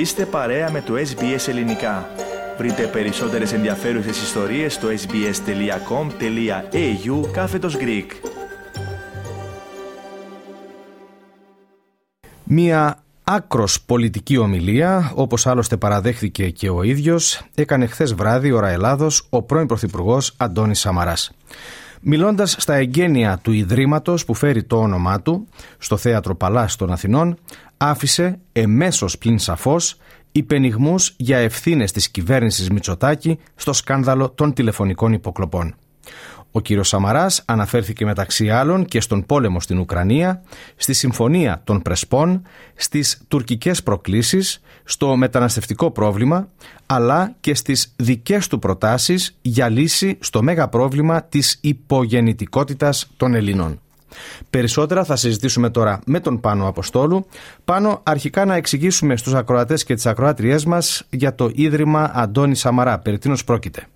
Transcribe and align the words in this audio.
Είστε 0.00 0.26
παρέα 0.26 0.70
με 0.70 0.80
το 0.80 0.94
SBS 0.94 1.48
Ελληνικά. 1.48 2.08
Βρείτε 2.58 2.86
περισσότερες 2.86 3.52
ενδιαφέρουσες 3.52 4.22
ιστορίες 4.22 4.74
στο 4.74 4.88
sbs.com.au 4.88 5.30
κάθετος 7.32 7.76
Greek. 7.80 8.06
Μία 12.44 13.02
άκρος 13.24 13.82
πολιτική 13.82 14.36
ομιλία, 14.36 15.12
όπως 15.14 15.46
άλλωστε 15.46 15.76
παραδέχθηκε 15.76 16.50
και 16.50 16.70
ο 16.70 16.82
ίδιος, 16.82 17.42
έκανε 17.54 17.86
χθες 17.86 18.14
βράδυ 18.14 18.52
ώρα 18.52 18.68
Ελλάδος 18.68 19.26
ο 19.30 19.42
πρώην 19.42 19.66
Πρωθυπουργός 19.66 20.34
Αντώνης 20.36 20.78
Σαμαράς. 20.78 21.32
Μιλώντας 22.02 22.56
στα 22.58 22.74
εγγένεια 22.74 23.38
του 23.42 23.52
Ιδρύματος 23.52 24.24
που 24.24 24.34
φέρει 24.34 24.62
το 24.62 24.76
όνομά 24.76 25.20
του, 25.20 25.48
στο 25.78 25.96
Θέατρο 25.96 26.34
Παλάς 26.34 26.76
των 26.76 26.92
Αθηνών, 26.92 27.38
άφησε 27.76 28.38
εμέσως 28.52 29.18
πλην 29.18 29.38
σαφώς 29.38 29.96
υπενιγμούς 30.32 31.14
για 31.16 31.38
ευθύνες 31.38 31.92
της 31.92 32.08
κυβέρνησης 32.08 32.70
Μητσοτάκη 32.70 33.38
στο 33.54 33.72
σκάνδαλο 33.72 34.30
των 34.30 34.52
τηλεφωνικών 34.52 35.12
υποκλοπών. 35.12 35.74
Ο 36.52 36.60
κύριος 36.60 36.88
Σαμαράς 36.88 37.42
αναφέρθηκε 37.44 38.04
μεταξύ 38.04 38.50
άλλων 38.50 38.84
και 38.84 39.00
στον 39.00 39.26
πόλεμο 39.26 39.60
στην 39.60 39.78
Ουκρανία, 39.78 40.42
στη 40.76 40.92
συμφωνία 40.92 41.60
των 41.64 41.82
Πρεσπών, 41.82 42.42
στις 42.74 43.20
τουρκικές 43.28 43.82
προκλήσεις, 43.82 44.60
στο 44.84 45.16
μεταναστευτικό 45.16 45.90
πρόβλημα, 45.90 46.48
αλλά 46.86 47.34
και 47.40 47.54
στις 47.54 47.92
δικές 47.96 48.46
του 48.46 48.58
προτάσεις 48.58 49.38
για 49.42 49.68
λύση 49.68 50.18
στο 50.20 50.42
μέγα 50.42 50.68
πρόβλημα 50.68 51.22
της 51.22 51.58
υπογεννητικότητας 51.60 53.10
των 53.16 53.34
Ελλήνων. 53.34 53.80
Περισσότερα 54.50 55.04
θα 55.04 55.16
συζητήσουμε 55.16 55.70
τώρα 55.70 56.00
με 56.06 56.20
τον 56.20 56.40
Πάνο 56.40 56.68
Αποστόλου. 56.68 57.26
Πάνω 57.64 58.00
αρχικά 58.02 58.44
να 58.44 58.54
εξηγήσουμε 58.54 59.16
στους 59.16 59.34
ακροατές 59.34 59.84
και 59.84 59.94
τις 59.94 60.06
ακροάτριές 60.06 60.64
μας 60.64 61.06
για 61.10 61.34
το 61.34 61.50
Ίδρυμα 61.54 62.10
Αντώνη 62.14 62.54
Σαμαρά. 62.54 62.98
Περί 62.98 63.18
τίνος 63.18 63.44
πρόκειται. 63.44 63.86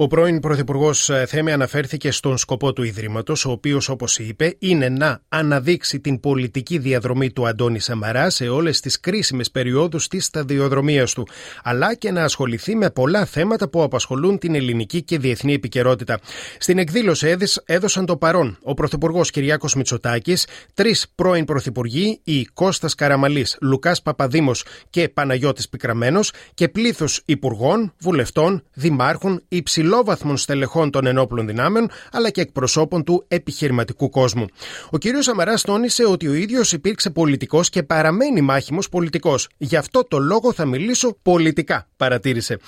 Ο 0.00 0.06
πρώην 0.06 0.40
Πρωθυπουργός 0.40 1.10
ε, 1.10 1.26
Θέμη 1.26 1.52
αναφέρθηκε 1.52 2.10
στον 2.10 2.38
σκοπό 2.38 2.72
του 2.72 2.82
Ιδρύματος, 2.82 3.44
ο 3.44 3.50
οποίος, 3.50 3.88
όπως 3.88 4.18
είπε, 4.18 4.54
είναι 4.58 4.88
να 4.88 5.20
αναδείξει 5.28 6.00
την 6.00 6.20
πολιτική 6.20 6.78
διαδρομή 6.78 7.30
του 7.30 7.48
Αντώνη 7.48 7.78
Σαμαρά 7.78 8.30
σε 8.30 8.48
όλες 8.48 8.80
τις 8.80 9.00
κρίσιμες 9.00 9.50
περιόδους 9.50 10.08
της 10.08 10.24
σταδιοδρομίας 10.24 11.12
του, 11.12 11.26
αλλά 11.62 11.94
και 11.94 12.10
να 12.10 12.22
ασχοληθεί 12.22 12.76
με 12.76 12.90
πολλά 12.90 13.24
θέματα 13.24 13.68
που 13.68 13.82
απασχολούν 13.82 14.38
την 14.38 14.54
ελληνική 14.54 15.02
και 15.02 15.18
διεθνή 15.18 15.52
επικαιρότητα. 15.52 16.18
Στην 16.58 16.78
εκδήλωση 16.78 17.36
έδωσαν 17.64 18.06
το 18.06 18.16
παρόν 18.16 18.58
ο 18.62 18.74
Πρωθυπουργός 18.74 19.30
Κυριάκος 19.30 19.74
Μητσοτάκης, 19.74 20.46
τρεις 20.74 21.06
πρώην 21.14 21.44
Πρωθυπουργοί, 21.44 22.20
οι 22.24 22.44
Κώστας 22.44 22.94
Καραμαλής, 22.94 23.56
Λουκάς 23.60 24.02
Παπαδήμος 24.02 24.64
και 24.90 25.08
Παναγιώτης 25.08 25.68
Πικραμένος 25.68 26.32
και 26.54 26.68
πλήθος 26.68 27.22
υπουργών, 27.24 27.92
βουλευτών, 27.98 28.62
δημάρχων, 28.74 29.42
υψηλών 29.48 29.86
υψηλόβαθμων 29.88 30.36
στελεχών 30.36 30.90
των 30.90 31.06
ενόπλων 31.06 31.46
δυνάμεων 31.46 31.90
αλλά 32.12 32.30
και 32.30 32.40
εκπροσώπων 32.40 33.04
του 33.04 33.24
επιχειρηματικού 33.28 34.10
κόσμου. 34.10 34.44
Ο 34.90 34.98
κ. 34.98 35.02
Σαμαράς 35.18 35.62
τόνισε 35.62 36.04
ότι 36.04 36.28
ο 36.28 36.34
ίδιος 36.34 36.72
υπήρξε 36.72 37.10
πολιτικός 37.10 37.68
και 37.68 37.82
παραμένει 37.82 38.40
μάχημος 38.40 38.88
πολιτικός. 38.88 39.48
Γι' 39.56 39.76
αυτό 39.76 40.04
το 40.08 40.18
λόγο 40.18 40.52
θα 40.52 40.64
μιλήσω 40.64 41.18
πολιτικά, 41.22 41.88
παρατήρησε. 41.96 42.58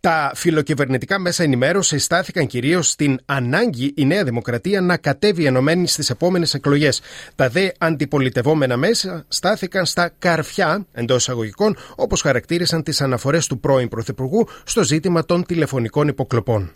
Τα 0.00 0.30
φιλοκυβερνητικά 0.34 1.18
μέσα 1.18 1.42
ενημέρωση 1.42 1.98
στάθηκαν 1.98 2.46
κυρίως 2.46 2.88
στην 2.90 3.18
ανάγκη 3.24 3.92
η 3.96 4.04
Νέα 4.04 4.24
Δημοκρατία 4.24 4.80
να 4.80 4.96
κατέβει 4.96 5.44
ενωμένη 5.44 5.86
στις 5.86 6.10
επόμενες 6.10 6.54
εκλογές. 6.54 7.00
Τα 7.34 7.48
δε 7.48 7.68
αντιπολιτευόμενα 7.78 8.76
μέσα 8.76 9.24
στάθηκαν 9.28 9.86
στα 9.86 10.10
καρφιά 10.18 10.86
εντός 10.92 11.16
εισαγωγικών, 11.20 11.76
όπως 11.96 12.20
χαρακτήρισαν 12.20 12.82
τις 12.82 13.00
αναφορές 13.00 13.46
του 13.46 13.60
πρώην 13.60 13.88
Πρωθυπουργού 13.88 14.48
στο 14.64 14.82
ζήτημα 14.82 15.24
των 15.24 15.46
τηλεφωνικών 15.46 16.08
υποκλοπών. 16.08 16.67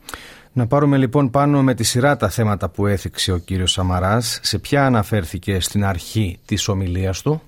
Να 0.53 0.67
πάρουμε 0.67 0.97
λοιπόν 0.97 1.31
πάνω 1.31 1.63
με 1.63 1.75
τη 1.75 1.83
σειρά 1.83 2.17
τα 2.17 2.29
θέματα 2.29 2.69
που 2.69 2.87
έθιξε 2.87 3.33
ο 3.33 3.39
κύριος 3.39 3.73
Σαμαράς. 3.73 4.39
Σε 4.43 4.59
ποια 4.59 4.87
αναφέρθηκε 4.87 5.61
στην 5.61 5.85
αρχή 5.85 6.39
της 6.45 6.69
ομιλίας 6.69 7.23
του; 7.23 7.43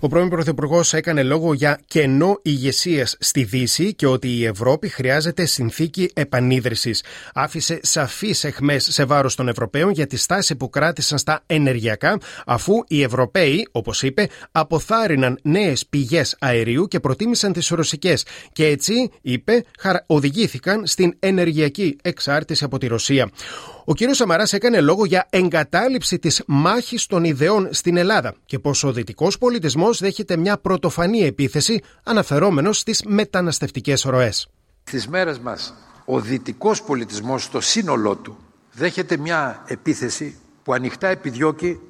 Ο 0.00 0.08
πρώην 0.08 0.28
Πρωθυπουργός 0.28 0.92
έκανε 0.92 1.22
λόγο 1.22 1.54
για 1.54 1.80
κενό 1.86 2.38
ηγεσίας 2.42 3.16
στη 3.20 3.44
Δύση 3.44 3.94
και 3.94 4.06
ότι 4.06 4.28
η 4.28 4.44
Ευρώπη 4.44 4.88
χρειάζεται 4.88 5.44
συνθήκη 5.44 6.10
επανίδρυσης. 6.14 7.04
Άφησε 7.34 7.80
σαφείς 7.82 8.44
εχμέ 8.44 8.78
σε 8.78 9.04
βάρος 9.04 9.34
των 9.34 9.48
Ευρωπαίων 9.48 9.90
για 9.90 10.06
τη 10.06 10.16
στάση 10.16 10.56
που 10.56 10.70
κράτησαν 10.70 11.18
στα 11.18 11.42
ενεργειακά, 11.46 12.18
αφού 12.46 12.74
οι 12.88 13.02
Ευρωπαίοι, 13.02 13.68
όπως 13.72 14.02
είπε, 14.02 14.28
αποθάρρυναν 14.52 15.38
νέες 15.42 15.86
πηγές 15.86 16.36
αερίου 16.38 16.88
και 16.88 17.00
προτίμησαν 17.00 17.52
τις 17.52 17.68
ρωσικές. 17.68 18.26
Και 18.52 18.66
έτσι, 18.66 19.10
είπε, 19.22 19.64
οδηγήθηκαν 20.06 20.86
στην 20.86 21.16
ενεργειακή 21.18 21.96
εξάρτηση 22.02 22.64
από 22.64 22.78
τη 22.78 22.86
Ρωσία. 22.86 23.30
Ο 23.86 23.94
κ. 23.94 23.98
Σαμαράς 24.10 24.52
έκανε 24.52 24.80
λόγο 24.80 25.04
για 25.04 25.26
εγκατάλειψη 25.30 26.18
της 26.18 26.42
μάχης 26.46 27.06
των 27.06 27.24
ιδεών 27.24 27.68
στην 27.70 27.96
Ελλάδα 27.96 28.34
και 28.44 28.58
πως 28.58 28.84
ο 28.84 28.92
δυτικός 28.92 29.38
πολιτισμός 29.38 29.98
δέχεται 29.98 30.36
μια 30.36 30.58
πρωτοφανή 30.58 31.20
επίθεση 31.20 31.82
αναφερόμενος 32.04 32.78
στις 32.78 33.02
μεταναστευτικές 33.06 34.02
ροές. 34.02 34.48
Στι 34.84 35.08
μέρες 35.08 35.38
μας, 35.38 35.74
ο 36.04 36.20
δυτικός 36.20 36.82
πολιτισμός 36.82 37.42
στο 37.42 37.60
σύνολό 37.60 38.16
του 38.16 38.36
δέχεται 38.72 39.16
μια 39.16 39.62
επίθεση 39.66 40.38
που 40.62 40.72
ανοιχτά 40.72 41.08
επιδιώκει 41.08 41.80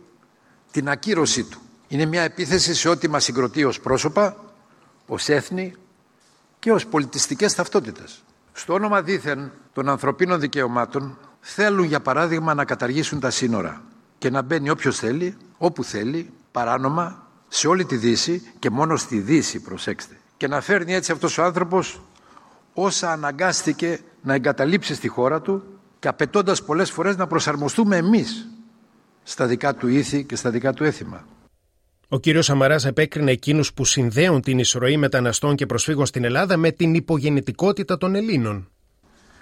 την 0.70 0.88
ακύρωσή 0.88 1.44
του. 1.44 1.60
Είναι 1.88 2.04
μια 2.04 2.22
επίθεση 2.22 2.74
σε 2.74 2.88
ό,τι 2.88 3.08
μας 3.08 3.24
συγκροτεί 3.24 3.64
ως 3.64 3.80
πρόσωπα, 3.80 4.36
ως 5.06 5.28
έθνη 5.28 5.74
και 6.58 6.72
ως 6.72 6.86
πολιτιστικές 6.86 7.54
ταυτότητες. 7.54 8.24
Στο 8.52 8.72
όνομα 8.72 9.02
δήθεν 9.02 9.52
των 9.72 9.88
ανθρωπίνων 9.88 10.40
δικαιωμάτων 10.40 11.18
θέλουν 11.46 11.84
για 11.84 12.00
παράδειγμα 12.00 12.54
να 12.54 12.64
καταργήσουν 12.64 13.20
τα 13.20 13.30
σύνορα 13.30 13.82
και 14.18 14.30
να 14.30 14.42
μπαίνει 14.42 14.70
όποιος 14.70 14.98
θέλει, 14.98 15.36
όπου 15.58 15.84
θέλει, 15.84 16.30
παράνομα, 16.52 17.28
σε 17.48 17.68
όλη 17.68 17.84
τη 17.84 17.96
Δύση 17.96 18.42
και 18.58 18.70
μόνο 18.70 18.96
στη 18.96 19.18
Δύση, 19.18 19.60
προσέξτε. 19.60 20.16
Και 20.36 20.48
να 20.48 20.60
φέρνει 20.60 20.94
έτσι 20.94 21.12
αυτός 21.12 21.38
ο 21.38 21.42
άνθρωπος 21.42 22.02
όσα 22.74 23.12
αναγκάστηκε 23.12 24.00
να 24.22 24.34
εγκαταλείψει 24.34 24.94
στη 24.94 25.08
χώρα 25.08 25.40
του 25.40 25.62
και 25.98 26.08
απαιτώντας 26.08 26.62
πολλές 26.62 26.90
φορές 26.90 27.16
να 27.16 27.26
προσαρμοστούμε 27.26 27.96
εμείς 27.96 28.48
στα 29.22 29.46
δικά 29.46 29.74
του 29.74 29.88
ήθη 29.88 30.24
και 30.24 30.36
στα 30.36 30.50
δικά 30.50 30.72
του 30.72 30.84
έθιμα. 30.84 31.26
Ο 32.08 32.20
κ. 32.20 32.22
Σαμαράς 32.38 32.84
επέκρινε 32.84 33.30
εκείνους 33.30 33.72
που 33.72 33.84
συνδέουν 33.84 34.40
την 34.40 34.58
εισρωή 34.58 34.96
μεταναστών 34.96 35.54
και 35.56 35.66
προσφύγων 35.66 36.06
στην 36.06 36.24
Ελλάδα 36.24 36.56
με 36.56 36.70
την 36.70 36.94
υπογεννητικότητα 36.94 37.96
των 37.96 38.14
Ελλήνων. 38.14 38.68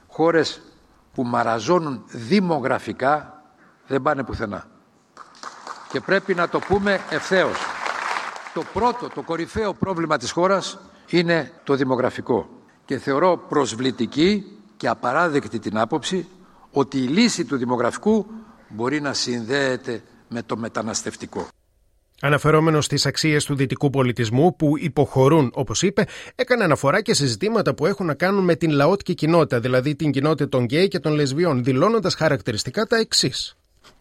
Χώρες 0.06 0.71
που 1.12 1.22
μαραζώνουν 1.22 2.02
δημογραφικά 2.06 3.42
δεν 3.86 4.02
πάνε 4.02 4.24
πουθενά. 4.24 4.66
Και 5.88 6.00
πρέπει 6.00 6.34
να 6.34 6.48
το 6.48 6.58
πούμε 6.58 7.00
ευθέως. 7.10 7.58
Το 8.54 8.62
πρώτο, 8.72 9.08
το 9.08 9.22
κορυφαίο 9.22 9.74
πρόβλημα 9.74 10.16
της 10.16 10.30
χώρας 10.30 10.78
είναι 11.06 11.52
το 11.64 11.74
δημογραφικό. 11.74 12.48
Και 12.84 12.98
θεωρώ 12.98 13.36
προσβλητική 13.48 14.58
και 14.76 14.88
απαράδεκτη 14.88 15.58
την 15.58 15.78
άποψη 15.78 16.28
ότι 16.72 16.98
η 16.98 17.06
λύση 17.06 17.44
του 17.44 17.56
δημογραφικού 17.56 18.26
μπορεί 18.68 19.00
να 19.00 19.12
συνδέεται 19.12 20.02
με 20.28 20.42
το 20.42 20.56
μεταναστευτικό. 20.56 21.46
Αναφερόμενος 22.24 22.84
στις 22.84 23.06
αξίες 23.06 23.44
του 23.44 23.54
δυτικού 23.54 23.90
πολιτισμού 23.90 24.56
που 24.56 24.78
υποχωρούν, 24.78 25.50
όπως 25.54 25.82
είπε, 25.82 26.06
έκανε 26.34 26.64
αναφορά 26.64 27.00
και 27.00 27.14
σε 27.14 27.26
ζητήματα 27.26 27.74
που 27.74 27.86
έχουν 27.86 28.06
να 28.06 28.14
κάνουν 28.14 28.44
με 28.44 28.54
την 28.54 28.70
λαότικη 28.70 29.14
κοινότητα, 29.14 29.60
δηλαδή 29.60 29.96
την 29.96 30.10
κοινότητα 30.10 30.48
των 30.48 30.64
γκέι 30.64 30.88
και 30.88 30.98
των 30.98 31.12
λεσβιών, 31.12 31.64
δηλώνοντας 31.64 32.14
χαρακτηριστικά 32.14 32.86
τα 32.86 32.96
εξής. 32.96 33.56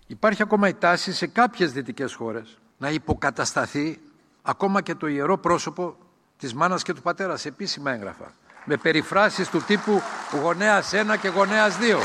Υπάρχει 0.07 0.41
ακόμα 0.41 0.67
η 0.67 0.73
τάση 0.73 1.13
σε 1.13 1.27
κάποιες 1.27 1.71
δυτικές 1.71 2.13
χώρες 2.13 2.57
να 2.77 2.89
υποκατασταθεί 2.89 3.99
ακόμα 4.41 4.81
και 4.81 4.95
το 4.95 5.07
ιερό 5.07 5.37
πρόσωπο 5.37 5.95
της 6.37 6.53
μάνας 6.53 6.83
και 6.83 6.93
του 6.93 7.01
πατέρας 7.01 7.41
σε 7.41 7.47
επίσημα 7.47 7.91
έγγραφα. 7.91 8.33
Με 8.65 8.77
περιφράσεις 8.77 9.49
του 9.49 9.63
τύπου 9.67 10.01
γονέας 10.41 10.91
1 10.93 11.17
και 11.21 11.27
γονέας 11.27 11.77
2. 11.77 11.97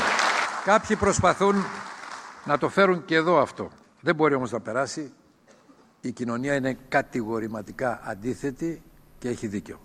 Κάποιοι 0.65 0.95
προσπαθούν 0.95 1.55
να 2.45 2.57
το 2.57 2.69
φέρουν 2.69 3.05
και 3.05 3.15
εδώ 3.15 3.41
αυτό. 3.41 3.69
Δεν 4.01 4.15
μπορεί 4.15 4.33
όμως 4.33 4.51
να 4.51 4.59
περάσει 4.59 5.11
η 6.01 6.11
κοινωνία 6.11 6.55
είναι 6.55 6.77
κατηγορηματικά 6.87 8.01
αντίθετη 8.03 8.81
και 9.19 9.27
έχει 9.27 9.47
δίκιο. 9.47 9.79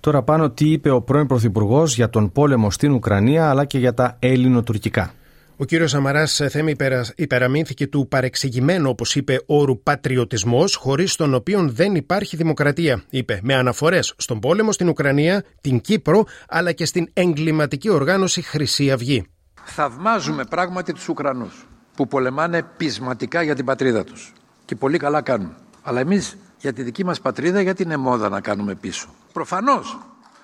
Τώρα 0.00 0.22
πάνω 0.22 0.50
τι 0.50 0.70
είπε 0.70 0.90
ο 0.90 1.02
πρώην 1.02 1.26
Πρωθυπουργός 1.26 1.94
για 1.94 2.10
τον 2.10 2.32
πόλεμο 2.32 2.70
στην 2.70 2.92
Ουκρανία 2.92 3.50
αλλά 3.50 3.64
και 3.64 3.78
για 3.78 3.94
τα 3.94 4.16
ελληνοτουρκικά. 4.18 5.12
Ο 5.60 5.64
κύριος 5.64 5.90
Σαμαράς 5.90 6.40
ε, 6.40 6.48
θέμη 6.48 6.74
υπεραμείνθηκε 7.16 7.86
του 7.86 8.08
παρεξηγημένου, 8.08 8.90
όπως 8.90 9.14
είπε, 9.14 9.42
όρου 9.46 9.82
πατριωτισμός, 9.82 10.74
χωρίς 10.74 11.16
τον 11.16 11.34
οποίο 11.34 11.68
δεν 11.68 11.94
υπάρχει 11.94 12.36
δημοκρατία. 12.36 13.02
Είπε 13.10 13.40
με 13.42 13.54
αναφορές 13.54 14.14
στον 14.16 14.40
πόλεμο 14.40 14.72
στην 14.72 14.88
Ουκρανία, 14.88 15.44
την 15.60 15.80
Κύπρο, 15.80 16.24
αλλά 16.48 16.72
και 16.72 16.84
στην 16.84 17.08
εγκληματική 17.12 17.90
οργάνωση 17.90 18.42
Χρυσή 18.42 18.90
Αυγή. 18.90 19.26
Θαυμάζουμε 19.64 20.44
πράγματι 20.44 20.92
τους 20.92 21.08
Ουκρανούς 21.08 21.68
που 21.96 22.06
πολεμάνε 22.06 22.62
πεισματικά 22.76 23.42
για 23.42 23.54
την 23.54 23.64
πατρίδα 23.64 24.04
τους 24.04 24.32
και 24.68 24.76
πολύ 24.76 24.98
καλά 24.98 25.20
κάνουν. 25.22 25.54
Αλλά 25.82 26.00
εμείς 26.00 26.36
για 26.58 26.72
τη 26.72 26.82
δική 26.82 27.04
μας 27.04 27.20
πατρίδα 27.20 27.60
γιατί 27.60 27.82
είναι 27.82 27.96
μόδα 27.96 28.28
να 28.28 28.40
κάνουμε 28.40 28.74
πίσω; 28.74 29.08
Προφανώς 29.32 29.98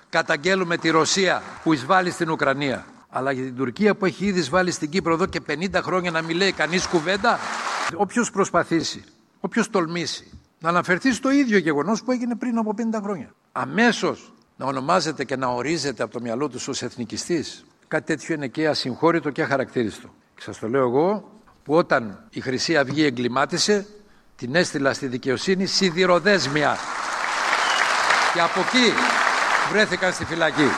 καταγγέλουμε 0.09 0.77
τη 0.77 0.89
Ρωσία 0.89 1.41
που 1.63 1.73
εισβάλλει 1.73 2.11
στην 2.11 2.29
Ουκρανία. 2.29 2.85
Αλλά 3.09 3.31
για 3.31 3.43
την 3.43 3.55
Τουρκία 3.55 3.95
που 3.95 4.05
έχει 4.05 4.25
ήδη 4.25 4.39
εισβάλει 4.39 4.71
στην 4.71 4.89
Κύπρο 4.89 5.13
εδώ 5.13 5.25
και 5.25 5.41
50 5.47 5.69
χρόνια 5.73 6.11
να 6.11 6.21
μην 6.21 6.37
λέει 6.37 6.51
κανείς 6.51 6.87
κουβέντα. 6.87 7.39
Όποιος 7.95 8.31
προσπαθήσει, 8.31 9.03
όποιος 9.39 9.69
τολμήσει 9.69 10.39
να 10.59 10.69
αναφερθεί 10.69 11.13
στο 11.13 11.31
ίδιο 11.31 11.57
γεγονός 11.57 12.03
που 12.03 12.11
έγινε 12.11 12.35
πριν 12.35 12.57
από 12.57 12.73
50 12.77 12.99
χρόνια. 13.03 13.33
Αμέσως 13.51 14.33
να 14.55 14.65
ονομάζεται 14.65 15.23
και 15.23 15.35
να 15.35 15.47
ορίζεται 15.47 16.03
από 16.03 16.13
το 16.13 16.21
μυαλό 16.21 16.49
τους 16.49 16.67
ως 16.67 16.81
εθνικιστής. 16.81 17.65
Κάτι 17.87 18.05
τέτοιο 18.05 18.35
είναι 18.35 18.47
και 18.47 18.67
ασυγχώρητο 18.67 19.29
και 19.29 19.41
αχαρακτήριστο. 19.41 20.13
Και 20.35 20.41
σας 20.41 20.59
το 20.59 20.67
λέω 20.67 20.81
εγώ 20.81 21.31
που 21.63 21.73
όταν 21.73 22.27
η 22.29 22.39
Χρυσή 22.39 22.77
Αυγή 22.77 23.03
εγκλημάτισε 23.03 23.85
την 24.37 24.55
έστειλα 24.55 24.93
στη 24.93 25.07
δικαιοσύνη 25.07 25.65
σιδηροδέσμια 25.65 26.77
και 28.33 28.41
από 28.41 28.59
εκεί 28.59 28.93
βρέθηκαν 29.71 30.13
στη 30.13 30.25
φυλακή. 30.25 30.69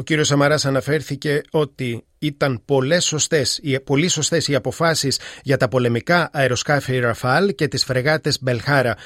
Ο 0.00 0.02
κύριος 0.02 0.26
Σαμαράς 0.26 0.64
αναφέρθηκε 0.64 1.40
ότι 1.50 2.04
ήταν 2.18 2.62
πολλές 2.64 3.04
σωστές, 3.04 3.60
πολύ 3.84 4.08
σωστές 4.08 4.48
οι 4.48 4.54
αποφάσεις 4.54 5.20
για 5.42 5.56
τα 5.56 5.68
πολεμικά 5.68 6.30
αεροσκάφη 6.32 6.98
Ραφάλ 6.98 7.54
και 7.54 7.68
τις 7.68 7.84
φρεγάτες 7.84 8.38
Μπελχάρα. 8.40 8.96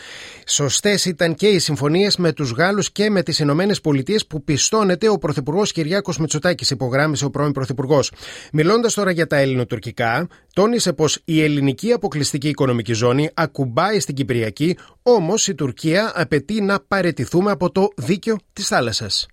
Σωστές 0.47 1.05
ήταν 1.05 1.35
και 1.35 1.47
οι 1.47 1.59
συμφωνίες 1.59 2.17
με 2.17 2.33
τους 2.33 2.51
Γάλλους 2.51 2.93
και 2.93 3.11
με 3.11 3.23
τις 3.23 3.39
Ηνωμένες 3.39 3.81
Πολιτείες 3.81 4.27
που 4.27 4.45
πιστώνεται 4.45 5.09
ο 5.09 5.19
Πρωθυπουργός 5.19 5.73
Κυριάκος 5.73 6.19
Μητσοτάκης, 6.19 6.71
υπογράμμισε 6.71 7.25
ο 7.25 7.31
πρώην 7.31 7.53
Πρωθυπουργός. 7.53 8.13
Μιλώντας 8.53 8.95
τώρα 8.95 9.11
για 9.11 9.27
τα 9.27 9.37
ελληνοτουρκικά, 9.37 10.29
τόνισε 10.53 10.93
πως 10.93 11.21
η 11.25 11.43
ελληνική 11.43 11.93
αποκλειστική 11.93 12.49
οικονομική 12.49 12.93
ζώνη 12.93 13.31
ακουμπάει 13.35 14.01
στην 14.01 14.15
Κυπριακή, 14.15 14.77
όμως 15.03 15.49
η 15.49 15.55
Τουρκία 15.55 16.13
απαιτεί 16.15 16.61
να 16.61 16.81
παρετηθούμε 16.81 17.51
από 17.51 17.71
το 17.71 17.89
δίκαιο 17.97 18.37
της 18.53 18.67
θάλασσας. 18.67 19.27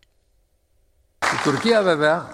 Η 1.26 1.44
Τουρκία 1.44 1.82
βέβαια 1.82 2.28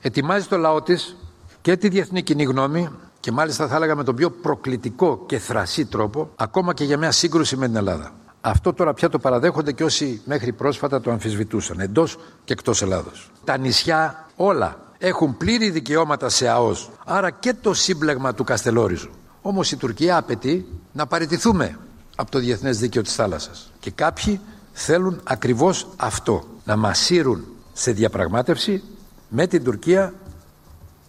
ετοιμάζει 0.00 0.46
το 0.46 0.56
λαό 0.56 0.82
της 0.82 1.16
και 1.60 1.76
τη 1.76 1.88
διεθνή 1.88 2.22
κοινή 2.22 2.42
γνώμη 2.44 2.88
και 3.20 3.32
μάλιστα 3.32 3.68
θα 3.68 3.76
έλεγα 3.76 3.94
με 3.94 4.04
τον 4.04 4.14
πιο 4.14 4.30
προκλητικό 4.30 5.22
και 5.26 5.38
θρασί 5.38 5.84
τρόπο 5.84 6.30
ακόμα 6.36 6.74
και 6.74 6.84
για 6.84 6.98
μια 6.98 7.10
σύγκρουση 7.10 7.56
με 7.56 7.66
την 7.66 7.76
Ελλάδα. 7.76 8.12
Αυτό 8.40 8.72
τώρα 8.72 8.94
πια 8.94 9.08
το 9.08 9.18
παραδέχονται 9.18 9.72
και 9.72 9.84
όσοι 9.84 10.20
μέχρι 10.24 10.52
πρόσφατα 10.52 11.00
το 11.00 11.10
αμφισβητούσαν 11.10 11.80
εντός 11.80 12.16
και 12.44 12.52
εκτός 12.52 12.82
Ελλάδος. 12.82 13.30
Τα 13.44 13.56
νησιά 13.56 14.28
όλα 14.36 14.76
έχουν 14.98 15.36
πλήρη 15.36 15.70
δικαιώματα 15.70 16.28
σε 16.28 16.48
ΑΟΣ, 16.48 16.90
άρα 17.04 17.30
και 17.30 17.54
το 17.54 17.74
σύμπλεγμα 17.74 18.34
του 18.34 18.44
Καστελόριζου. 18.44 19.10
Όμως 19.42 19.72
η 19.72 19.76
Τουρκία 19.76 20.16
απαιτεί 20.16 20.66
να 20.92 21.06
παραιτηθούμε 21.06 21.78
από 22.16 22.30
το 22.30 22.38
διεθνές 22.38 22.78
δίκαιο 22.78 23.02
της 23.02 23.14
θάλασσας. 23.14 23.72
Και 23.80 23.90
κάποιοι 23.90 24.40
θέλουν 24.72 25.20
ακριβώς 25.24 25.86
αυτό, 25.96 26.44
να 26.64 26.76
μασίρουν 26.76 27.44
σε 27.76 27.92
διαπραγμάτευση 27.92 28.82
με 29.28 29.46
την 29.46 29.64
Τουρκία 29.64 30.14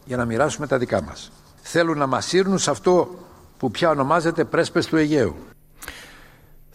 για 0.06 0.18
να 0.18 0.26
μοιράσουμε 0.26 0.68
τα 0.68 0.78
δικά 0.78 1.02
μας. 1.02 1.32
Θέλουν 1.62 1.98
να 1.98 2.08
μας 2.08 2.26
σύρνουν 2.26 2.58
σε 2.58 2.72
αυτό 2.72 3.10
που 3.58 3.72
πια 3.72 3.90
ονομάζεται 3.90 4.44
πρέσπες 4.44 4.86
του 4.86 4.96
Αιγαίου. 4.96 5.36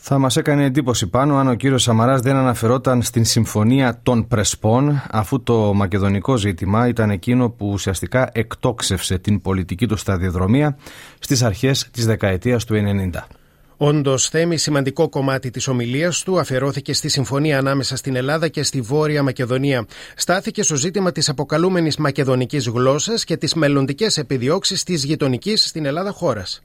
Θα 0.02 0.18
μας 0.18 0.36
έκανε 0.36 0.64
εντύπωση 0.64 1.06
πάνω 1.06 1.36
αν 1.36 1.48
ο 1.48 1.54
κύριος 1.54 1.82
Σαμαράς 1.82 2.20
δεν 2.20 2.36
αναφερόταν 2.36 3.02
στην 3.02 3.24
συμφωνία 3.24 4.00
των 4.02 4.26
Πρεσπών 4.28 5.02
αφού 5.10 5.42
το 5.42 5.74
μακεδονικό 5.74 6.36
ζήτημα 6.36 6.88
ήταν 6.88 7.10
εκείνο 7.10 7.50
που 7.50 7.68
ουσιαστικά 7.68 8.30
εκτόξευσε 8.32 9.18
την 9.18 9.40
πολιτική 9.40 9.86
του 9.86 9.96
σταδιοδρομία 9.96 10.76
στις 11.18 11.42
αρχές 11.42 11.88
της 11.90 12.06
δεκαετίας 12.06 12.64
του 12.64 12.74
90. 12.74 13.39
Όντως, 13.82 14.28
θέμη 14.28 14.56
σημαντικό 14.56 15.08
κομμάτι 15.08 15.50
της 15.50 15.68
ομιλίας 15.68 16.22
του 16.22 16.38
αφιερώθηκε 16.38 16.92
στη 16.92 17.08
συμφωνία 17.08 17.58
ανάμεσα 17.58 17.96
στην 17.96 18.16
Ελλάδα 18.16 18.48
και 18.48 18.62
στη 18.62 18.80
Βόρεια 18.80 19.22
Μακεδονία. 19.22 19.86
Στάθηκε 20.16 20.62
στο 20.62 20.74
ζήτημα 20.76 21.12
της 21.12 21.28
αποκαλούμενης 21.28 21.96
μακεδονικής 21.96 22.68
γλώσσας 22.68 23.24
και 23.24 23.36
τις 23.36 23.54
μελλοντικές 23.54 24.18
επιδιώξεις 24.18 24.82
της 24.82 25.04
γειτονικής 25.04 25.68
στην 25.68 25.86
Ελλάδα 25.86 26.10
χώρας. 26.12 26.62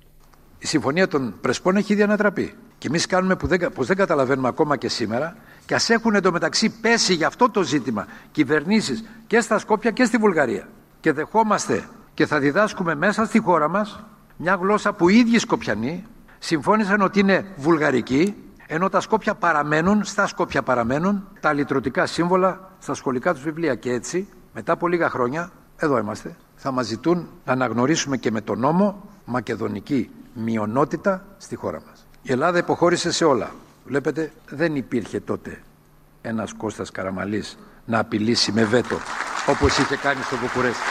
Η 0.58 0.68
συμφωνία 0.68 1.08
των 1.08 1.34
Πρεσπών 1.42 1.76
έχει 1.76 1.94
ήδη 1.94 2.02
ανατραπεί. 2.02 2.54
Και 2.78 2.88
εμείς 2.88 3.06
κάνουμε 3.06 3.36
που 3.36 3.48
δεν, 3.48 3.72
πως 3.74 3.88
δεν 3.88 3.98
καταλαβαίνουμε 3.98 4.48
ακόμα 4.48 4.78
και 4.78 4.90
σήμερα 4.90 5.36
και 5.66 5.76
ας 5.76 5.90
έχουν 5.90 6.16
εντωμεταξύ 6.16 6.80
πέσει 6.82 7.14
για 7.14 7.28
αυτό 7.28 7.50
το 7.50 7.64
ζήτημα 7.64 8.08
κυβερνήσεις 8.32 9.04
και 9.28 9.40
στα 9.40 9.60
Σκόπια 9.60 9.92
και 9.92 10.06
στη 10.06 10.18
Βουλγαρία. 10.18 10.68
Και 11.00 11.12
δεχόμαστε 11.12 11.90
και 12.14 12.26
θα 12.26 12.40
διδάσκουμε 12.40 12.96
μέσα 12.96 13.26
στη 13.26 13.40
χώρα 13.40 13.70
μας 13.70 14.04
μια 14.38 14.58
γλώσσα 14.62 14.94
που 14.94 15.10
οι 15.10 15.18
ίδιοι 15.18 15.40
Σκοπιανοί 15.40 16.06
συμφώνησαν 16.46 17.02
ότι 17.02 17.20
είναι 17.20 17.46
βουλγαρική, 17.56 18.36
ενώ 18.68 18.90
τα 18.90 19.00
Σκόπια 19.00 19.36
παραμένουν, 19.36 20.04
στα 20.04 20.28
Σκόπια 20.28 20.64
παραμένουν 20.64 21.28
τα 21.40 21.54
λυτρωτικά 21.54 22.06
σύμβολα 22.06 22.72
στα 22.80 22.94
σχολικά 22.94 23.34
τους 23.34 23.44
βιβλία. 23.44 23.76
Και 23.76 23.92
έτσι, 23.92 24.28
μετά 24.54 24.74
από 24.74 24.88
λίγα 24.88 25.10
χρόνια, 25.10 25.52
εδώ 25.78 25.98
είμαστε, 25.98 26.36
θα 26.56 26.72
μας 26.72 26.86
ζητούν 26.86 27.28
να 27.46 27.54
αναγνωρίσουμε 27.54 28.18
και 28.18 28.32
με 28.32 28.42
τον 28.42 28.60
νόμο 28.60 29.10
μακεδονική 29.26 30.10
μειονότητα 30.34 31.26
στη 31.38 31.56
χώρα 31.56 31.82
μας. 31.88 32.06
Η 32.22 32.32
Ελλάδα 32.32 32.58
υποχώρησε 32.58 33.12
σε 33.12 33.26
όλα. 33.26 33.52
Βλέπετε, 33.86 34.32
δεν 34.50 34.76
υπήρχε 34.76 35.20
τότε 35.20 35.62
ένας 36.22 36.54
Κώστας 36.54 36.92
Καραμαλής 36.92 37.58
να 37.86 38.00
απειλήσει 38.00 38.52
με 38.52 38.64
βέτο, 38.64 38.98
όπως 39.50 39.78
είχε 39.78 39.96
κάνει 39.96 40.22
στο 40.22 40.36
Βουκουρέστι. 40.36 40.84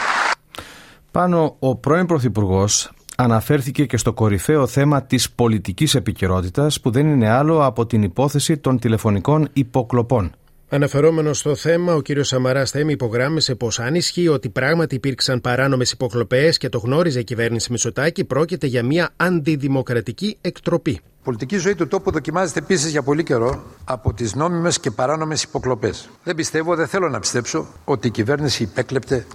Πάνω 1.11 1.55
ο 1.59 1.75
πρώην 1.75 2.05
Πρωθυπουργός 2.05 2.94
αναφέρθηκε 3.17 3.85
και 3.85 3.97
στο 3.97 4.13
κορυφαίο 4.13 4.67
θέμα 4.67 5.03
της 5.03 5.31
πολιτικής 5.31 5.95
επικαιρότητας 5.95 6.81
που 6.81 6.91
δεν 6.91 7.07
είναι 7.07 7.29
άλλο 7.29 7.65
από 7.65 7.85
την 7.85 8.03
υπόθεση 8.03 8.57
των 8.57 8.79
τηλεφωνικών 8.79 9.47
υποκλοπών. 9.53 10.31
Αναφερόμενο 10.69 11.33
στο 11.33 11.55
θέμα, 11.55 11.93
ο 11.93 12.01
κ. 12.01 12.05
Σαμαράς 12.21 12.71
Θέμη 12.71 12.91
υπογράμμισε 12.91 13.55
πως 13.55 13.79
αν 13.79 13.95
ισχύει 13.95 14.27
ότι 14.27 14.49
πράγματι 14.49 14.95
υπήρξαν 14.95 15.41
παράνομες 15.41 15.91
υποκλοπές 15.91 16.57
και 16.57 16.69
το 16.69 16.77
γνώριζε 16.77 17.19
η 17.19 17.23
κυβέρνηση 17.23 17.71
Μητσοτάκη, 17.71 18.23
πρόκειται 18.23 18.67
για 18.67 18.83
μια 18.83 19.09
αντιδημοκρατική 19.15 20.37
εκτροπή. 20.41 20.91
Η 20.91 21.01
πολιτική 21.23 21.57
ζωή 21.57 21.75
του 21.75 21.87
τόπου 21.87 22.11
δοκιμάζεται 22.11 22.59
επίσης 22.59 22.91
για 22.91 23.01
πολύ 23.01 23.23
καιρό 23.23 23.63
από 23.83 24.13
τις 24.13 24.35
νόμιμες 24.35 24.79
και 24.79 24.91
παράνομες 24.91 25.43
υποκλοπές. 25.43 26.09
Δεν 26.23 26.35
πιστεύω, 26.35 26.75
δεν 26.75 26.87
θέλω 26.87 27.09
να 27.09 27.19
πιστέψω 27.19 27.67
ότι 27.85 28.07
η 28.07 28.11
κυβέρνηση 28.11 28.63
υπέκλεπτε 28.63 29.25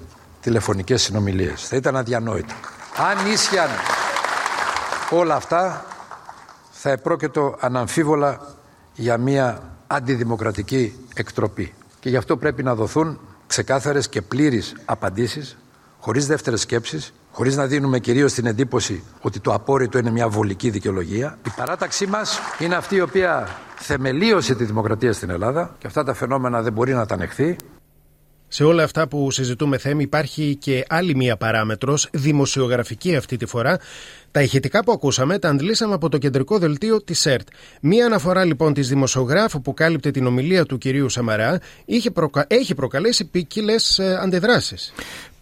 τηλεφωνικές 0.41 1.03
συνομιλίες. 1.03 1.69
Θα 1.69 1.77
ήταν 1.77 1.97
αδιανόητο. 1.97 2.55
Αν 3.08 3.31
ίσιαν 3.32 3.69
όλα 5.11 5.35
αυτά 5.35 5.85
θα 6.70 6.91
επρόκειτο 6.91 7.56
αναμφίβολα 7.60 8.41
για 8.94 9.19
μια 9.19 9.63
αντιδημοκρατική 9.86 11.06
εκτροπή. 11.15 11.74
Και 12.01 12.08
γι' 12.08 12.17
αυτό 12.17 12.36
πρέπει 12.36 12.63
να 12.63 12.74
δοθούν 12.74 13.20
ξεκάθαρες 13.46 14.08
και 14.08 14.22
πλήρεις 14.22 14.77
απαντήσεις, 14.84 15.56
χωρίς 16.01 16.27
δεύτερες 16.27 16.60
σκέψεις, 16.60 17.13
χωρίς 17.32 17.56
να 17.56 17.67
δίνουμε 17.67 17.98
κυρίως 17.98 18.32
την 18.32 18.46
εντύπωση 18.46 19.05
ότι 19.20 19.41
το 19.41 19.53
απόρριτο 19.53 19.98
είναι 19.98 20.10
μια 20.10 20.29
βολική 20.29 20.70
δικαιολογία. 20.70 21.39
Η 21.46 21.51
παράταξή 21.56 22.06
μας 22.06 22.39
είναι 22.58 22.74
αυτή 22.74 22.94
η 22.94 23.01
οποία 23.01 23.48
θεμελίωσε 23.77 24.55
τη 24.55 24.65
δημοκρατία 24.65 25.13
στην 25.13 25.31
Ελλάδα 25.31 25.74
και 25.79 25.86
αυτά 25.86 26.05
τα 26.05 26.15
φαινόμενα 26.15 26.63
δεν 26.63 26.72
μπορεί 26.72 26.94
να 26.94 27.06
τα 27.06 27.15
ανεχθεί. 27.15 27.56
Σε 28.52 28.64
όλα 28.64 28.82
αυτά 28.82 29.08
που 29.08 29.30
συζητούμε 29.30 29.78
θέμη 29.78 30.02
υπάρχει 30.02 30.56
και 30.56 30.84
άλλη 30.88 31.14
μία 31.14 31.36
παράμετρος, 31.36 32.08
δημοσιογραφική 32.12 33.16
αυτή 33.16 33.36
τη 33.36 33.46
φορά. 33.46 33.78
Τα 34.30 34.42
ηχητικά 34.42 34.84
που 34.84 34.92
ακούσαμε 34.92 35.38
τα 35.38 35.48
αντλήσαμε 35.48 35.94
από 35.94 36.08
το 36.08 36.19
κεντρικό 36.19 36.58
δελτίο 36.58 37.02
της 37.02 37.26
ΕΡΤ. 37.26 37.48
Μία 37.80 38.06
αναφορά 38.06 38.44
λοιπόν 38.44 38.74
της 38.74 38.88
δημοσιογράφου 38.88 39.60
που 39.60 39.74
κάλυπτε 39.74 40.10
την 40.10 40.26
ομιλία 40.26 40.64
του 40.64 40.78
κυρίου 40.78 41.08
Σαμαρά 41.08 41.60
είχε 41.84 42.10
προκα... 42.10 42.44
έχει 42.48 42.74
προκαλέσει 42.74 43.24
ποικίλε 43.24 43.74
αντιδράσεις. 44.22 44.92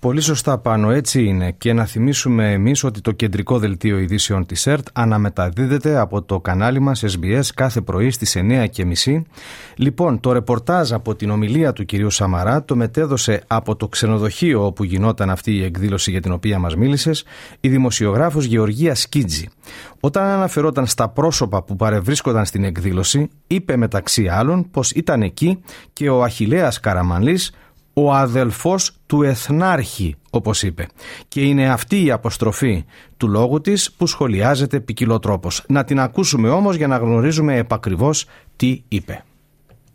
Πολύ 0.00 0.20
σωστά 0.20 0.58
πάνω 0.58 0.90
έτσι 0.90 1.24
είναι 1.24 1.50
και 1.50 1.72
να 1.72 1.84
θυμίσουμε 1.84 2.52
εμείς 2.52 2.84
ότι 2.84 3.00
το 3.00 3.12
κεντρικό 3.12 3.58
δελτίο 3.58 3.98
ειδήσεων 3.98 4.46
της 4.46 4.66
ΕΡΤ 4.66 4.86
αναμεταδίδεται 4.92 5.98
από 5.98 6.22
το 6.22 6.40
κανάλι 6.40 6.80
μας 6.80 7.04
SBS 7.06 7.44
κάθε 7.54 7.80
πρωί 7.80 8.10
στις 8.10 8.36
9.30. 8.38 9.22
Λοιπόν, 9.76 10.20
το 10.20 10.32
ρεπορτάζ 10.32 10.92
από 10.92 11.14
την 11.14 11.30
ομιλία 11.30 11.72
του 11.72 11.84
κυρίου 11.84 12.10
Σαμαρά 12.10 12.64
το 12.64 12.76
μετέδωσε 12.76 13.42
από 13.46 13.76
το 13.76 13.88
ξενοδοχείο 13.88 14.66
όπου 14.66 14.84
γινόταν 14.84 15.30
αυτή 15.30 15.52
η 15.52 15.64
εκδήλωση 15.64 16.10
για 16.10 16.20
την 16.20 16.32
οποία 16.32 16.58
μας 16.58 16.76
μίλησες 16.76 17.24
η 17.60 17.68
δημοσιογράφος 17.68 18.44
Γεωργία 18.44 18.94
Σκίτζη. 18.94 19.48
Όταν 20.00 20.24
αναφερόταν 20.24 20.86
στα 20.86 21.08
πρόσωπα 21.08 21.62
που 21.62 21.76
παρευρίσκονταν 21.76 22.44
στην 22.44 22.64
εκδήλωση 22.64 23.30
είπε 23.46 23.76
μεταξύ 23.76 24.28
άλλων 24.28 24.70
πως 24.70 24.90
ήταν 24.90 25.22
εκεί 25.22 25.62
και 25.92 26.08
ο 26.08 26.22
Αχιλέας 26.22 26.80
Καραμανλής 26.80 27.52
ο 28.04 28.12
αδελφός 28.12 28.92
του 29.06 29.22
Εθνάρχη, 29.22 30.16
όπως 30.30 30.62
είπε. 30.62 30.86
Και 31.28 31.40
είναι 31.40 31.70
αυτή 31.70 32.04
η 32.04 32.10
αποστροφή 32.10 32.84
του 33.16 33.28
λόγου 33.28 33.60
της 33.60 33.92
που 33.92 34.06
σχολιάζεται 34.06 34.80
ποικιλό 34.80 35.40
Να 35.66 35.84
την 35.84 36.00
ακούσουμε 36.00 36.48
όμως 36.48 36.76
για 36.76 36.86
να 36.86 36.96
γνωρίζουμε 36.96 37.56
επακριβώς 37.56 38.26
τι 38.56 38.82
είπε. 38.88 39.22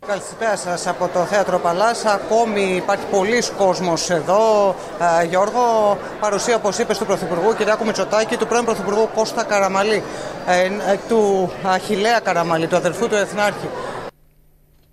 Καλησπέρα 0.06 0.56
σας 0.56 0.86
από 0.86 1.08
το 1.08 1.24
Θέατρο 1.24 1.58
Παλάς. 1.58 2.04
Ακόμη 2.04 2.60
υπάρχει 2.76 3.04
πολλοί 3.10 3.42
κόσμος 3.56 4.10
εδώ. 4.10 4.74
Ε, 5.20 5.24
Γιώργο, 5.24 5.98
παρουσία, 6.20 6.56
όπως 6.56 6.78
είπες, 6.78 6.98
του 6.98 7.06
Πρωθυπουργού 7.06 7.54
Κυριάκου 7.56 7.84
Μητσοτάκη, 7.84 8.36
του 8.36 8.46
πρώην 8.46 8.64
Πρωθυπουργού 8.64 9.08
Κώστα 9.14 9.44
Καραμαλή, 9.44 10.02
ε, 10.46 10.64
ε, 10.64 10.70
του 11.08 11.52
Αχηλέα 11.62 12.20
Καραμαλή, 12.20 12.66
του 12.66 12.76
αδερφού 12.76 13.08
του 13.08 13.14
Εθνάρχη. 13.14 13.68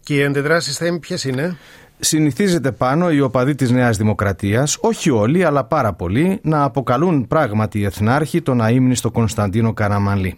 Και 0.03 0.15
οι 0.15 0.23
αντιδράσεις 0.23 0.77
θα 0.77 0.85
είναι 0.85 0.99
ποιες 0.99 1.23
είναι; 1.23 1.57
Συνηθίζεται 2.03 2.71
πάνω 2.71 3.11
οι 3.11 3.21
οπαδοί 3.21 3.55
της 3.55 3.71
Νέας 3.71 3.97
Δημοκρατίας, 3.97 4.77
όχι 4.81 5.09
όλοι 5.09 5.43
αλλά 5.43 5.63
πάρα 5.63 5.93
πολλοί, 5.93 6.39
να 6.43 6.63
αποκαλούν 6.63 7.27
πράγματι 7.27 7.83
εθνάρχη 7.83 8.41
τον 8.41 8.61
αείμνηστο 8.61 9.11
Κωνσταντίνο 9.11 9.73
Καραμαλή. 9.73 10.37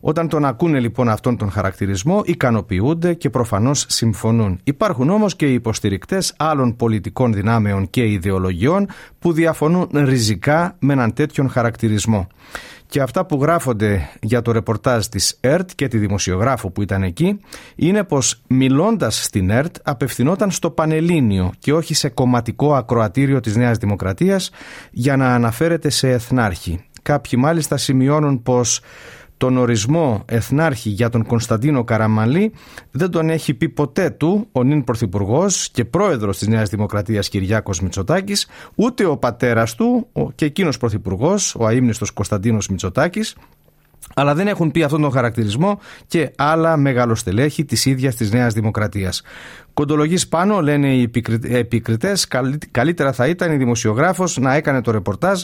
Όταν 0.00 0.28
τον 0.28 0.44
ακούνε 0.44 0.80
λοιπόν 0.80 1.08
αυτόν 1.08 1.36
τον 1.36 1.50
χαρακτηρισμό, 1.50 2.22
ικανοποιούνται 2.24 3.14
και 3.14 3.30
προφανώς 3.30 3.84
συμφωνούν. 3.88 4.60
Υπάρχουν 4.64 5.10
όμως 5.10 5.36
και 5.36 5.46
οι 5.46 5.54
υποστηρικτές 5.54 6.34
άλλων 6.38 6.76
πολιτικών 6.76 7.32
δυνάμεων 7.32 7.90
και 7.90 8.06
ιδεολογιών 8.06 8.86
που 9.18 9.32
διαφωνούν 9.32 9.88
ριζικά 9.92 10.76
με 10.78 10.92
έναν 10.92 11.12
τέτοιον 11.12 11.50
χαρακτηρισμό. 11.50 12.26
Και 12.90 13.00
αυτά 13.00 13.26
που 13.26 13.38
γράφονται 13.42 14.08
για 14.20 14.42
το 14.42 14.52
ρεπορτάζ 14.52 15.06
της 15.06 15.36
ΕΡΤ 15.40 15.70
και 15.74 15.88
τη 15.88 15.98
δημοσιογράφο 15.98 16.70
που 16.70 16.82
ήταν 16.82 17.02
εκεί 17.02 17.40
είναι 17.76 18.04
πως 18.04 18.42
μιλώντας 18.46 19.24
στην 19.24 19.50
ΕΡΤ 19.50 19.76
απευθυνόταν 19.82 20.50
στο 20.50 20.70
Πανελλήνιο 20.70 21.52
και 21.58 21.72
όχι 21.72 21.94
σε 21.94 22.08
κομματικό 22.08 22.74
ακροατήριο 22.74 23.40
της 23.40 23.56
Νέας 23.56 23.78
Δημοκρατίας 23.78 24.50
για 24.90 25.16
να 25.16 25.34
αναφέρεται 25.34 25.90
σε 25.90 26.10
εθνάρχη. 26.10 26.84
Κάποιοι 27.02 27.38
μάλιστα 27.42 27.76
σημειώνουν 27.76 28.42
πως 28.42 28.80
τον 29.40 29.56
ορισμό 29.56 30.22
εθνάρχη 30.26 30.90
για 30.90 31.08
τον 31.08 31.26
Κωνσταντίνο 31.26 31.84
Καραμαλή 31.84 32.52
δεν 32.90 33.10
τον 33.10 33.30
έχει 33.30 33.54
πει 33.54 33.68
ποτέ 33.68 34.10
του 34.10 34.48
ο 34.52 34.62
νυν 34.62 34.84
Πρωθυπουργός 34.84 35.70
και 35.70 35.84
πρόεδρος 35.84 36.38
της 36.38 36.48
Νέας 36.48 36.68
Δημοκρατίας 36.68 37.28
Κυριάκος 37.28 37.80
Μητσοτάκης 37.80 38.46
ούτε 38.74 39.06
ο 39.06 39.16
πατέρας 39.16 39.74
του 39.74 40.06
και 40.34 40.44
εκείνος 40.44 40.76
Πρωθυπουργός, 40.78 41.54
ο 41.54 41.66
αείμνηστος 41.66 42.10
Κωνσταντίνος 42.10 42.68
Μητσοτάκης 42.68 43.36
αλλά 44.14 44.34
δεν 44.34 44.48
έχουν 44.48 44.70
πει 44.70 44.82
αυτόν 44.82 45.00
τον 45.00 45.12
χαρακτηρισμό 45.12 45.80
και 46.06 46.32
άλλα 46.36 46.76
μεγαλοστελέχη 46.76 47.64
της 47.64 47.84
ίδιας 47.86 48.14
της 48.14 48.32
Νέας 48.32 48.54
Δημοκρατίας. 48.54 49.22
Κοντολογής 49.74 50.28
πάνω, 50.28 50.60
λένε 50.60 50.94
οι 50.94 51.10
επικριτές, 51.42 52.28
καλύτερα 52.70 53.12
θα 53.12 53.26
ήταν 53.26 53.52
η 53.52 53.56
δημοσιογράφος 53.56 54.38
να 54.38 54.54
έκανε 54.54 54.80
το 54.80 54.90
ρεπορτάζ, 54.90 55.42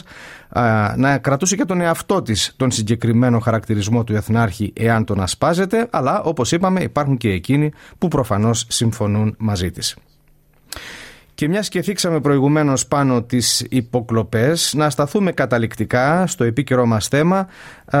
να 0.95 1.17
κρατούσε 1.17 1.55
και 1.55 1.65
τον 1.65 1.81
εαυτό 1.81 2.21
της 2.21 2.53
τον 2.57 2.71
συγκεκριμένο 2.71 3.39
χαρακτηρισμό 3.39 4.03
του 4.03 4.15
Εθνάρχη 4.15 4.73
εάν 4.75 5.05
τον 5.05 5.21
ασπάζεται, 5.21 5.87
αλλά 5.89 6.21
όπως 6.21 6.51
είπαμε 6.51 6.81
υπάρχουν 6.81 7.17
και 7.17 7.29
εκείνοι 7.29 7.71
που 7.97 8.07
προφανώς 8.07 8.65
συμφωνούν 8.69 9.35
μαζί 9.37 9.71
της. 9.71 9.95
Και 11.37 11.47
μια 11.47 11.59
και 11.59 11.81
θίξαμε 11.81 12.19
προηγουμένως 12.19 12.87
πάνω 12.87 13.23
τις 13.23 13.65
υποκλοπές, 13.69 14.73
να 14.73 14.89
σταθούμε 14.89 15.31
καταληκτικά 15.31 16.27
στο 16.27 16.43
επίκαιρο 16.43 16.85
μας 16.85 17.07
θέμα 17.07 17.47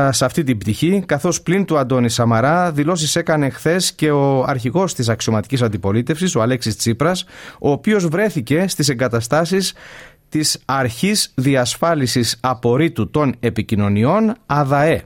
σε 0.09 0.25
αυτή 0.25 0.43
την 0.43 0.57
πτυχή, 0.57 1.03
καθώς 1.05 1.41
πλην 1.41 1.65
του 1.65 1.77
Αντώνη 1.77 2.09
Σαμαρά 2.09 2.71
δηλώσεις 2.71 3.15
έκανε 3.15 3.49
χθες 3.49 3.93
και 3.93 4.11
ο 4.11 4.43
αρχηγός 4.43 4.93
της 4.93 5.09
αξιωματικής 5.09 5.61
αντιπολίτευσης, 5.61 6.35
ο 6.35 6.41
Αλέξης 6.41 6.75
Τσίπρας, 6.75 7.25
ο 7.59 7.71
οποίος 7.71 8.07
βρέθηκε 8.07 8.65
στις 8.67 8.89
εγκαταστάσεις 8.89 9.73
της 10.29 10.61
Αρχής 10.65 11.31
Διασφάλισης 11.35 12.37
Απορρίτου 12.41 13.09
των 13.09 13.35
Επικοινωνιών, 13.39 14.33
ΑΔΑΕ. 14.45 15.03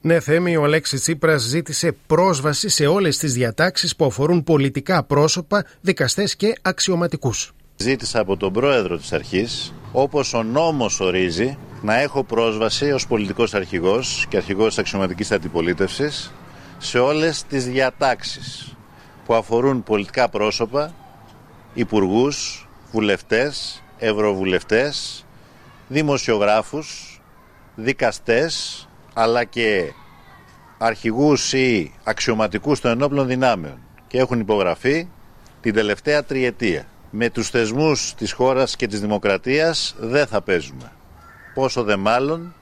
Ναι, 0.00 0.20
Θέμη, 0.20 0.56
ο 0.56 0.64
Αλέξης 0.64 1.00
Τσίπρας 1.00 1.42
ζήτησε 1.42 1.96
πρόσβαση 2.06 2.68
σε 2.68 2.86
όλες 2.86 3.18
τις 3.18 3.32
διατάξεις 3.32 3.96
που 3.96 4.04
αφορούν 4.04 4.44
πολιτικά 4.44 5.02
πρόσωπα, 5.04 5.64
δικαστές 5.80 6.36
και 6.36 6.54
αξιωματικούς. 6.62 7.52
Ζήτησα 7.76 8.20
από 8.20 8.36
τον 8.36 8.52
πρόεδρο 8.52 8.96
της 8.96 9.12
αρχής, 9.12 9.72
όπως 9.92 10.34
ο 10.34 10.42
νόμος 10.42 11.00
ορίζει, 11.00 11.58
να 11.82 12.00
έχω 12.00 12.24
πρόσβαση 12.24 12.92
ως 12.92 13.06
πολιτικός 13.06 13.54
αρχηγός 13.54 14.26
και 14.28 14.36
αρχηγός 14.36 14.68
της 14.68 14.78
αξιωματικής 14.78 15.32
αντιπολίτευσης 15.32 16.32
σε 16.78 16.98
όλες 16.98 17.42
τις 17.42 17.66
διατάξεις 17.66 18.76
που 19.26 19.34
αφορούν 19.34 19.82
πολιτικά 19.82 20.28
πρόσωπα, 20.28 20.94
υπουργούς, 21.74 22.68
βουλευτές, 22.92 23.82
ευρωβουλευτές, 23.98 25.24
δημοσιογράφους, 25.88 27.20
δικαστές, 27.74 28.88
αλλά 29.14 29.44
και 29.44 29.92
αρχηγούς 30.78 31.52
ή 31.52 31.92
αξιωματικούς 32.04 32.80
των 32.80 32.90
ενόπλων 32.90 33.26
δυνάμεων. 33.26 33.78
Και 34.06 34.18
έχουν 34.18 34.40
υπογραφεί 34.40 35.08
την 35.60 35.74
τελευταία 35.74 36.24
τριετία 36.24 36.86
με 37.16 37.30
τους 37.30 37.50
θεσμούς 37.50 38.14
της 38.14 38.32
χώρας 38.32 38.76
και 38.76 38.86
της 38.86 39.00
δημοκρατίας 39.00 39.94
δεν 39.98 40.26
θα 40.26 40.42
παίζουμε. 40.42 40.92
Πόσο 41.54 41.82
δε 41.82 41.96
μάλλον 41.96 42.54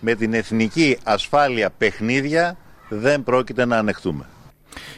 με 0.00 0.14
την 0.14 0.34
εθνική 0.34 0.98
ασφάλεια 1.04 1.70
παιχνίδια 1.78 2.56
δεν 2.88 3.22
πρόκειται 3.22 3.64
να 3.64 3.76
ανεχτούμε. 3.76 4.24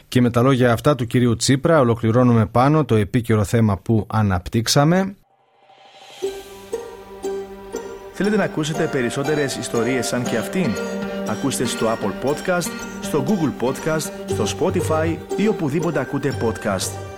Και 0.08 0.20
με 0.20 0.30
τα 0.30 0.42
λόγια 0.42 0.72
αυτά 0.72 0.94
του 0.94 1.06
κυρίου 1.06 1.36
Τσίπρα 1.36 1.80
ολοκληρώνουμε 1.80 2.46
πάνω 2.46 2.84
το 2.84 2.94
επίκαιρο 2.94 3.44
θέμα 3.44 3.78
που 3.78 4.06
αναπτύξαμε. 4.10 5.14
Θέλετε 8.12 8.36
να 8.36 8.44
ακούσετε 8.44 8.88
περισσότερες 8.92 9.56
ιστορίες 9.56 10.06
σαν 10.06 10.22
και 10.22 10.36
αυτήν; 10.36 10.70
Ακούστε 11.28 11.64
στο 11.64 11.86
Apple 11.86 12.28
Podcast, 12.28 12.70
στο 13.00 13.24
Google 13.26 13.66
Podcast, 13.66 14.10
στο 14.26 14.44
Spotify 14.58 15.16
ή 15.36 15.48
οπουδήποτε 15.48 16.00
ακούτε 16.00 16.38
podcast. 16.42 17.11